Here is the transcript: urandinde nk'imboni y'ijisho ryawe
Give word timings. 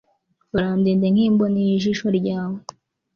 urandinde 0.55 1.07
nk'imboni 1.13 1.59
y'ijisho 1.69 2.07
ryawe 2.17 2.59